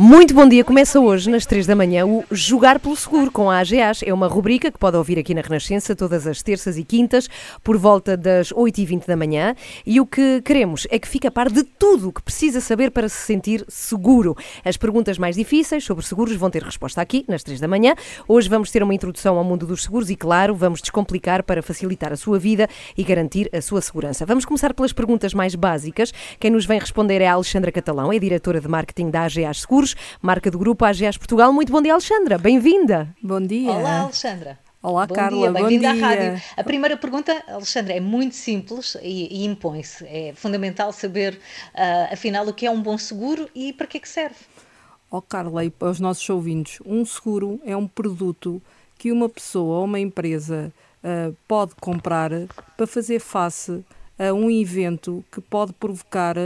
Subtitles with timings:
[0.00, 0.62] Muito bom dia.
[0.62, 4.00] Começa hoje, nas 3 da manhã, o Jogar pelo Seguro com a AGAs.
[4.06, 7.28] É uma rubrica que pode ouvir aqui na Renascença todas as terças e quintas,
[7.64, 9.56] por volta das 8h20 da manhã.
[9.84, 12.92] E o que queremos é que fique a par de tudo o que precisa saber
[12.92, 14.36] para se sentir seguro.
[14.64, 17.96] As perguntas mais difíceis sobre seguros vão ter resposta aqui, nas 3 da manhã.
[18.28, 22.12] Hoje vamos ter uma introdução ao mundo dos seguros e, claro, vamos descomplicar para facilitar
[22.12, 24.24] a sua vida e garantir a sua segurança.
[24.24, 26.14] Vamos começar pelas perguntas mais básicas.
[26.38, 29.87] Quem nos vem responder é a Alexandra Catalão, é diretora de marketing da AGAs Seguros
[30.20, 31.52] marca do grupo AGAs Portugal.
[31.52, 32.38] Muito bom dia, Alexandra.
[32.38, 33.14] Bem-vinda.
[33.22, 33.70] Bom dia.
[33.70, 34.58] Olá, Alexandra.
[34.80, 35.38] Olá, bom Carla.
[35.38, 36.42] Dia, bem-vinda à rádio.
[36.56, 40.06] A primeira pergunta, Alexandra, é muito simples e, e impõe-se.
[40.06, 41.34] É fundamental saber,
[41.74, 44.36] uh, afinal, o que é um bom seguro e para que é que serve.
[45.10, 48.62] Ó, oh, Carla, e para os nossos ouvintes, um seguro é um produto
[48.96, 52.30] que uma pessoa ou uma empresa uh, pode comprar
[52.76, 53.84] para fazer face
[54.18, 56.36] a um evento que pode provocar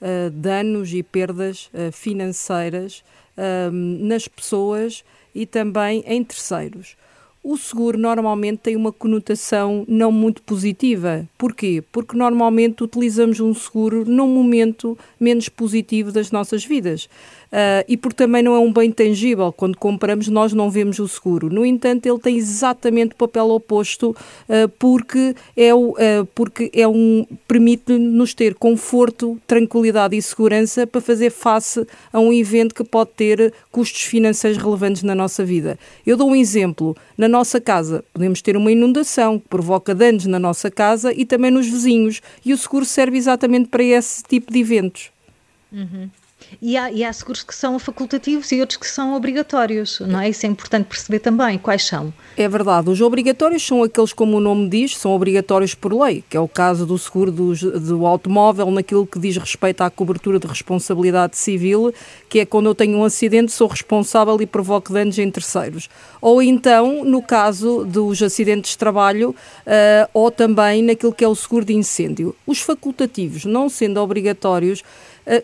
[0.00, 3.04] uh, danos e perdas uh, financeiras
[3.36, 5.04] uh, nas pessoas
[5.34, 6.96] e também em terceiros.
[7.42, 11.26] O seguro normalmente tem uma conotação não muito positiva.
[11.38, 11.82] Porquê?
[11.90, 17.08] Porque normalmente utilizamos um seguro num momento menos positivo das nossas vidas.
[17.50, 19.52] Uh, e porque também não é um bem tangível.
[19.52, 21.50] Quando compramos, nós não vemos o seguro.
[21.50, 26.86] No entanto, ele tem exatamente o papel oposto, uh, porque, é, o, uh, porque é
[26.86, 33.10] um, permite-nos ter conforto, tranquilidade e segurança para fazer face a um evento que pode
[33.16, 35.76] ter custos financeiros relevantes na nossa vida.
[36.06, 36.96] Eu dou um exemplo.
[37.18, 41.50] Na nossa casa, podemos ter uma inundação que provoca danos na nossa casa e também
[41.50, 42.20] nos vizinhos.
[42.44, 45.10] E o seguro serve exatamente para esse tipo de eventos.
[45.72, 46.10] Uhum.
[46.60, 50.28] E há, e há seguros que são facultativos e outros que são obrigatórios, não é?
[50.28, 51.58] Isso é importante perceber também.
[51.58, 52.12] Quais são?
[52.36, 52.90] É verdade.
[52.90, 56.48] Os obrigatórios são aqueles, como o nome diz, são obrigatórios por lei, que é o
[56.48, 61.94] caso do seguro do, do automóvel, naquilo que diz respeito à cobertura de responsabilidade civil,
[62.28, 65.88] que é quando eu tenho um acidente, sou responsável e provoco danos em terceiros.
[66.20, 71.34] Ou então, no caso dos acidentes de trabalho, uh, ou também naquilo que é o
[71.34, 72.34] seguro de incêndio.
[72.46, 74.82] Os facultativos, não sendo obrigatórios,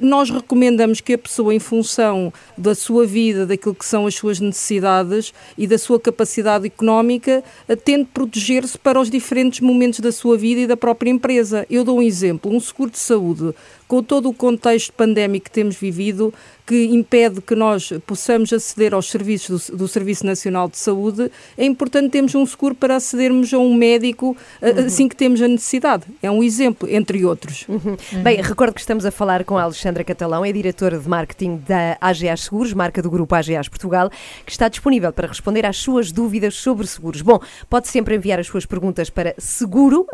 [0.00, 4.40] nós recomendamos que a pessoa, em função da sua vida, daquilo que são as suas
[4.40, 10.36] necessidades e da sua capacidade económica, eh, tente proteger-se para os diferentes momentos da sua
[10.36, 11.66] vida e da própria empresa.
[11.70, 13.54] Eu dou um exemplo: um seguro de saúde
[13.88, 16.32] com todo o contexto pandémico que temos vivido,
[16.66, 21.64] que impede que nós possamos aceder aos serviços do, do, Serviço Nacional de Saúde, é
[21.64, 24.86] importante termos um seguro para acedermos a um médico uhum.
[24.86, 26.02] assim que temos a necessidade.
[26.20, 27.64] É um exemplo, entre outros.
[27.68, 27.96] Uhum.
[28.12, 28.22] Uhum.
[28.22, 31.96] Bem, recordo que estamos a falar com a Alexandra Catalão, é diretora de marketing da
[32.00, 34.10] AGAs Seguros, marca do grupo AGAs Portugal,
[34.44, 37.22] que está disponível para responder às suas dúvidas sobre seguros.
[37.22, 37.38] Bom,
[37.70, 40.08] pode sempre enviar as suas perguntas para seguro.rr.pt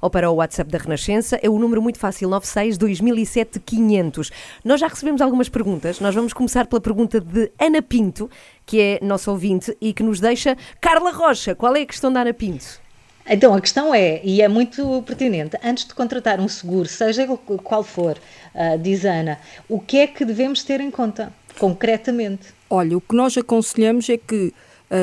[0.00, 1.40] ou para o WhatsApp da Renascença.
[1.42, 4.30] É o número número muito fácil, 96 2007 500.
[4.62, 6.00] Nós já recebemos algumas perguntas.
[6.00, 8.30] Nós vamos começar pela pergunta de Ana Pinto,
[8.66, 11.54] que é nosso ouvinte e que nos deixa Carla Rocha.
[11.54, 12.80] Qual é a questão da Ana Pinto?
[13.26, 17.24] Então, a questão é, e é muito pertinente, antes de contratar um seguro, seja
[17.62, 18.18] qual for,
[18.52, 22.48] uh, diz Ana, o que é que devemos ter em conta, concretamente?
[22.68, 24.52] Olha, o que nós aconselhamos é que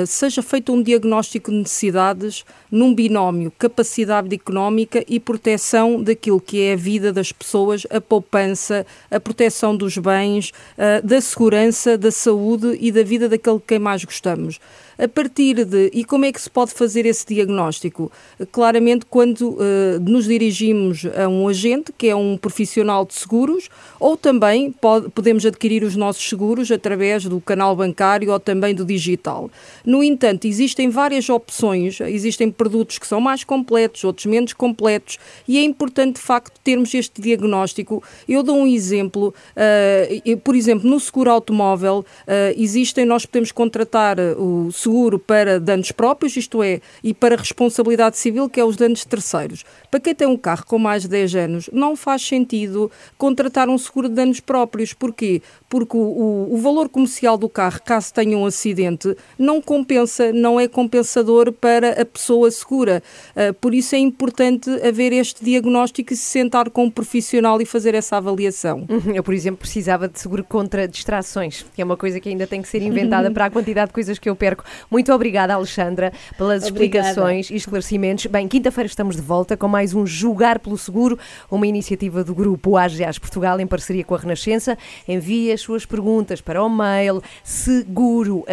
[0.05, 6.73] seja feito um diagnóstico de necessidades num binómio capacidade económica e proteção daquilo que é
[6.73, 12.77] a vida das pessoas, a poupança, a proteção dos bens, uh, da segurança, da saúde
[12.79, 14.59] e da vida daquele que mais gostamos
[14.99, 15.89] a partir de.
[15.93, 18.11] E como é que se pode fazer esse diagnóstico?
[18.51, 19.57] Claramente, quando uh,
[20.01, 25.45] nos dirigimos a um agente, que é um profissional de seguros, ou também pode, podemos
[25.45, 29.49] adquirir os nossos seguros através do canal bancário ou também do digital.
[29.85, 35.17] No entanto, existem várias opções, existem produtos que são mais completos, outros menos completos,
[35.47, 38.03] e é importante, de facto, termos este diagnóstico.
[38.27, 44.17] Eu dou um exemplo, uh, por exemplo, no seguro automóvel, uh, existem, nós podemos contratar
[44.38, 48.75] o seguro seguro para danos próprios, isto é, e para responsabilidade civil, que é os
[48.75, 49.63] danos terceiros.
[49.91, 53.77] Para quem tem um carro com mais de 10 anos, não faz sentido contratar um
[53.77, 54.91] seguro de danos próprios.
[54.94, 55.44] Porquê?
[55.69, 60.59] Porque o, o, o valor comercial do carro, caso tenha um acidente, não compensa, não
[60.59, 63.03] é compensador para a pessoa segura.
[63.36, 67.65] Uh, por isso é importante haver este diagnóstico e se sentar com um profissional e
[67.65, 68.88] fazer essa avaliação.
[68.89, 69.13] Uhum.
[69.13, 72.62] Eu, por exemplo, precisava de seguro contra distrações, que é uma coisa que ainda tem
[72.62, 74.63] que ser inventada para a quantidade de coisas que eu perco.
[74.89, 77.09] Muito obrigada, Alexandra, pelas obrigada.
[77.09, 78.25] explicações e esclarecimentos.
[78.27, 81.17] Bem, quinta-feira estamos de volta com mais um Julgar pelo Seguro,
[81.49, 84.77] uma iniciativa do grupo AGAs Portugal em parceria com a Renascença.
[85.07, 88.49] Envie as suas perguntas para o mail seguro.rr.pt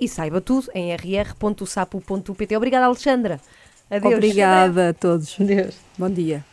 [0.00, 2.56] e saiba tudo em rr.sapo.pt.
[2.56, 3.40] Obrigada, Alexandra.
[3.90, 4.14] Adeus.
[4.14, 5.36] Obrigada a todos.
[5.40, 5.74] Adeus.
[5.98, 6.49] Bom dia.